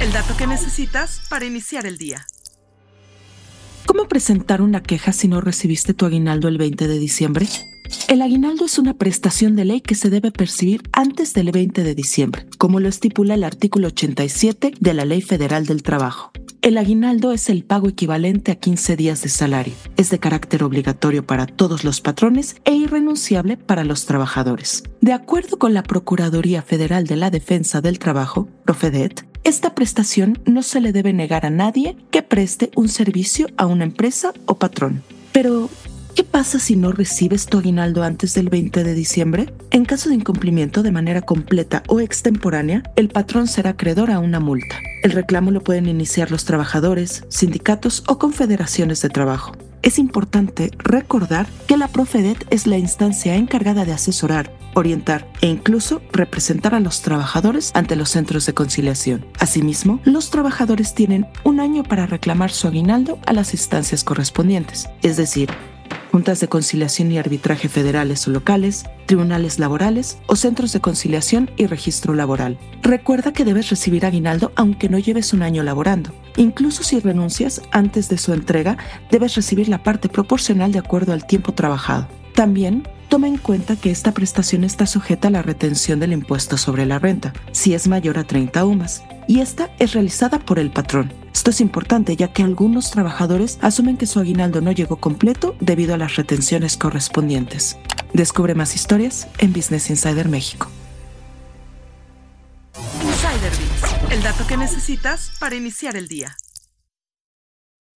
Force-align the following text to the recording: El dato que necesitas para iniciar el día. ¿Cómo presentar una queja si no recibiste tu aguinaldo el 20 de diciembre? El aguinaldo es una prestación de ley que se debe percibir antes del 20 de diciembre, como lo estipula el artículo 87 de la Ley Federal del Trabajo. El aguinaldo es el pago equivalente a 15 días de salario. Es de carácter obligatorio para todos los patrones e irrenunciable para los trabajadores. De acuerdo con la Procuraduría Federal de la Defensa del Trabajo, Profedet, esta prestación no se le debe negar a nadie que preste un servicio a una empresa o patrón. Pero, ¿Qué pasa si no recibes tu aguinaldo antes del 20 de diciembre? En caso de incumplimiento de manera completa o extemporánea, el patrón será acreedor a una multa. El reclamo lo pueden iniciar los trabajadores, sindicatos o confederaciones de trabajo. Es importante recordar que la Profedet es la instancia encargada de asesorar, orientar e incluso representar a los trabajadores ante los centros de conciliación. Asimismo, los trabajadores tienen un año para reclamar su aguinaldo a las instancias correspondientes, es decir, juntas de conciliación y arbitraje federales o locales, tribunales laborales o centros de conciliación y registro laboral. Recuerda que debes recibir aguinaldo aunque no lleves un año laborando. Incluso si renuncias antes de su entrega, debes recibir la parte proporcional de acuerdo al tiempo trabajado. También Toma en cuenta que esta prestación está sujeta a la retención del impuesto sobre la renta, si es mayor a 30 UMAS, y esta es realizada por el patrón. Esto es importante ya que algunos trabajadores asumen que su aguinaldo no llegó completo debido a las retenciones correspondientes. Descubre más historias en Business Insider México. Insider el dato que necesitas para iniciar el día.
El 0.00 0.12
dato 0.12 0.36
que 0.36 0.46
necesitas 0.46 1.22
para 1.30 1.46
iniciar 1.46 1.86
el 1.86 1.96
día. 1.96 2.26
¿Cómo 3.86 4.08
presentar 4.08 4.60
una 4.60 4.82
queja 4.82 5.12
si 5.12 5.26
no 5.26 5.40
recibiste 5.40 5.94
tu 5.94 6.04
aguinaldo 6.04 6.48
el 6.48 6.58
20 6.58 6.86
de 6.86 6.98
diciembre? 6.98 7.48
El 8.08 8.20
aguinaldo 8.20 8.66
es 8.66 8.78
una 8.78 8.94
prestación 8.94 9.56
de 9.56 9.64
ley 9.64 9.80
que 9.80 9.94
se 9.94 10.10
debe 10.10 10.32
percibir 10.32 10.82
antes 10.92 11.32
del 11.32 11.50
20 11.50 11.82
de 11.82 11.94
diciembre, 11.94 12.46
como 12.58 12.78
lo 12.78 12.88
estipula 12.88 13.34
el 13.34 13.44
artículo 13.44 13.88
87 13.88 14.74
de 14.78 14.94
la 14.94 15.04
Ley 15.04 15.22
Federal 15.22 15.64
del 15.64 15.82
Trabajo. 15.82 16.30
El 16.60 16.78
aguinaldo 16.78 17.32
es 17.32 17.48
el 17.48 17.64
pago 17.64 17.88
equivalente 17.88 18.50
a 18.52 18.56
15 18.56 18.96
días 18.96 19.22
de 19.22 19.28
salario. 19.28 19.74
Es 19.96 20.10
de 20.10 20.18
carácter 20.18 20.64
obligatorio 20.64 21.24
para 21.24 21.46
todos 21.46 21.84
los 21.84 22.00
patrones 22.00 22.56
e 22.64 22.74
irrenunciable 22.74 23.56
para 23.56 23.84
los 23.84 24.04
trabajadores. 24.04 24.82
De 25.00 25.12
acuerdo 25.12 25.58
con 25.58 25.74
la 25.74 25.84
Procuraduría 25.84 26.62
Federal 26.62 27.06
de 27.06 27.16
la 27.16 27.30
Defensa 27.30 27.80
del 27.80 27.98
Trabajo, 28.00 28.48
Profedet, 28.66 29.24
esta 29.44 29.76
prestación 29.76 30.40
no 30.44 30.62
se 30.62 30.80
le 30.80 30.92
debe 30.92 31.12
negar 31.12 31.46
a 31.46 31.50
nadie 31.50 31.96
que 32.10 32.22
preste 32.22 32.72
un 32.74 32.88
servicio 32.88 33.46
a 33.56 33.64
una 33.66 33.84
empresa 33.84 34.32
o 34.44 34.56
patrón. 34.56 35.02
Pero, 35.32 35.70
¿Qué 36.16 36.24
pasa 36.24 36.58
si 36.58 36.76
no 36.76 36.92
recibes 36.92 37.44
tu 37.44 37.58
aguinaldo 37.58 38.02
antes 38.02 38.32
del 38.32 38.48
20 38.48 38.84
de 38.84 38.94
diciembre? 38.94 39.52
En 39.70 39.84
caso 39.84 40.08
de 40.08 40.14
incumplimiento 40.14 40.82
de 40.82 40.90
manera 40.90 41.20
completa 41.20 41.82
o 41.88 42.00
extemporánea, 42.00 42.82
el 42.96 43.10
patrón 43.10 43.46
será 43.46 43.70
acreedor 43.70 44.10
a 44.10 44.18
una 44.18 44.40
multa. 44.40 44.76
El 45.02 45.12
reclamo 45.12 45.50
lo 45.50 45.62
pueden 45.62 45.86
iniciar 45.86 46.30
los 46.30 46.46
trabajadores, 46.46 47.24
sindicatos 47.28 48.02
o 48.08 48.18
confederaciones 48.18 49.02
de 49.02 49.10
trabajo. 49.10 49.52
Es 49.82 49.98
importante 49.98 50.70
recordar 50.78 51.46
que 51.66 51.76
la 51.76 51.88
Profedet 51.88 52.46
es 52.50 52.66
la 52.66 52.78
instancia 52.78 53.36
encargada 53.36 53.84
de 53.84 53.92
asesorar, 53.92 54.50
orientar 54.74 55.30
e 55.40 55.46
incluso 55.46 56.02
representar 56.12 56.74
a 56.74 56.80
los 56.80 57.02
trabajadores 57.02 57.70
ante 57.74 57.96
los 57.96 58.10
centros 58.10 58.46
de 58.46 58.54
conciliación. 58.54 59.24
Asimismo, 59.38 60.00
los 60.04 60.30
trabajadores 60.30 60.94
tienen 60.94 61.26
un 61.44 61.60
año 61.60 61.82
para 61.82 62.06
reclamar 62.06 62.50
su 62.50 62.68
aguinaldo 62.68 63.18
a 63.26 63.32
las 63.32 63.52
instancias 63.52 64.04
correspondientes, 64.04 64.88
es 65.02 65.16
decir, 65.16 65.50
juntas 66.16 66.40
de 66.40 66.48
conciliación 66.48 67.12
y 67.12 67.18
arbitraje 67.18 67.68
federales 67.68 68.26
o 68.26 68.30
locales, 68.30 68.86
tribunales 69.04 69.58
laborales 69.58 70.16
o 70.24 70.34
centros 70.34 70.72
de 70.72 70.80
conciliación 70.80 71.50
y 71.58 71.66
registro 71.66 72.14
laboral. 72.14 72.58
Recuerda 72.80 73.34
que 73.34 73.44
debes 73.44 73.68
recibir 73.68 74.06
aguinaldo 74.06 74.50
aunque 74.56 74.88
no 74.88 74.98
lleves 74.98 75.34
un 75.34 75.42
año 75.42 75.62
laborando. 75.62 76.14
Incluso 76.38 76.84
si 76.84 77.00
renuncias 77.00 77.60
antes 77.70 78.08
de 78.08 78.16
su 78.16 78.32
entrega, 78.32 78.78
debes 79.10 79.34
recibir 79.34 79.68
la 79.68 79.82
parte 79.82 80.08
proporcional 80.08 80.72
de 80.72 80.78
acuerdo 80.78 81.12
al 81.12 81.26
tiempo 81.26 81.52
trabajado. 81.52 82.08
También 82.34 82.88
Toma 83.08 83.28
en 83.28 83.36
cuenta 83.38 83.76
que 83.76 83.92
esta 83.92 84.12
prestación 84.12 84.64
está 84.64 84.84
sujeta 84.84 85.28
a 85.28 85.30
la 85.30 85.40
retención 85.40 86.00
del 86.00 86.12
impuesto 86.12 86.56
sobre 86.56 86.86
la 86.86 86.98
renta, 86.98 87.32
si 87.52 87.72
es 87.72 87.86
mayor 87.86 88.18
a 88.18 88.24
30 88.24 88.64
UMAS, 88.64 89.04
y 89.26 89.40
esta 89.40 89.70
es 89.78 89.92
realizada 89.92 90.38
por 90.38 90.58
el 90.58 90.70
patrón. 90.70 91.12
Esto 91.32 91.50
es 91.50 91.60
importante 91.60 92.16
ya 92.16 92.32
que 92.32 92.42
algunos 92.42 92.90
trabajadores 92.90 93.58
asumen 93.60 93.96
que 93.96 94.06
su 94.06 94.20
aguinaldo 94.20 94.60
no 94.60 94.72
llegó 94.72 94.96
completo 94.96 95.54
debido 95.60 95.94
a 95.94 95.98
las 95.98 96.16
retenciones 96.16 96.76
correspondientes. 96.76 97.78
Descubre 98.12 98.54
más 98.54 98.74
historias 98.74 99.28
en 99.38 99.52
Business 99.52 99.90
Insider 99.90 100.28
México. 100.28 100.68
Insider 103.02 103.52
el 104.10 104.22
dato 104.22 104.46
que 104.46 104.56
necesitas 104.56 105.32
para 105.38 105.56
iniciar 105.56 105.96
el 105.96 106.08
día. 106.08 106.36